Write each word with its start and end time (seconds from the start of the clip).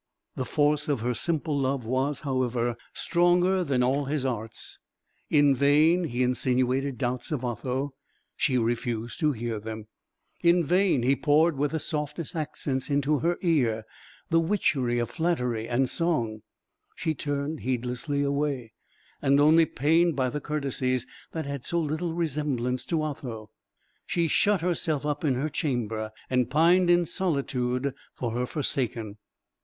The 0.35 0.45
force 0.45 0.87
of 0.87 1.01
her 1.01 1.13
simple 1.13 1.55
love 1.55 1.85
was, 1.85 2.21
however, 2.21 2.75
stronger 2.91 3.63
than 3.63 3.83
all 3.83 4.05
his 4.05 4.25
arts. 4.25 4.79
In 5.29 5.53
vain 5.53 6.05
he 6.05 6.23
insinuated 6.23 6.97
doubts 6.97 7.31
of 7.31 7.45
Otho; 7.45 7.93
she 8.35 8.57
refused 8.57 9.19
to 9.19 9.31
hear 9.31 9.59
them: 9.59 9.85
in 10.41 10.63
vain 10.63 11.03
he 11.03 11.15
poured 11.15 11.55
with 11.55 11.69
the 11.69 11.79
softest 11.79 12.35
accents 12.35 12.89
into 12.89 13.19
her 13.19 13.37
ear 13.43 13.83
the 14.31 14.39
witchery 14.39 14.97
of 14.97 15.11
flattery 15.11 15.69
and 15.69 15.87
song: 15.87 16.41
she 16.95 17.13
turned 17.13 17.59
heedlessly 17.59 18.23
away; 18.23 18.73
and 19.21 19.39
only 19.39 19.67
pained 19.67 20.15
by 20.15 20.31
the 20.31 20.41
courtesies 20.41 21.05
that 21.31 21.45
had 21.45 21.63
so 21.63 21.79
little 21.79 22.15
resemblance 22.15 22.85
to 22.85 23.03
Otho, 23.03 23.51
she 24.07 24.27
shut 24.27 24.61
herself 24.61 25.05
up 25.05 25.23
in 25.23 25.35
her 25.35 25.47
chamber, 25.47 26.09
and 26.27 26.49
pined 26.49 26.89
in 26.89 27.05
solitude 27.05 27.93
for 28.15 28.31
her 28.31 28.47
forsaken. 28.47 29.17